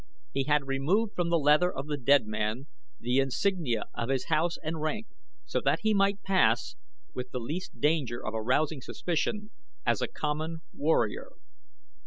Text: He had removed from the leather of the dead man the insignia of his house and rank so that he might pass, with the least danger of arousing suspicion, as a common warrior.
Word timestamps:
He 0.33 0.45
had 0.45 0.65
removed 0.65 1.13
from 1.13 1.29
the 1.29 1.37
leather 1.37 1.71
of 1.71 1.85
the 1.85 1.95
dead 1.95 2.25
man 2.25 2.65
the 2.99 3.19
insignia 3.19 3.83
of 3.93 4.09
his 4.09 4.29
house 4.29 4.57
and 4.63 4.81
rank 4.81 5.05
so 5.45 5.61
that 5.63 5.81
he 5.83 5.93
might 5.93 6.23
pass, 6.23 6.75
with 7.13 7.29
the 7.29 7.37
least 7.39 7.79
danger 7.79 8.25
of 8.25 8.33
arousing 8.33 8.81
suspicion, 8.81 9.51
as 9.85 10.01
a 10.01 10.07
common 10.07 10.63
warrior. 10.73 11.33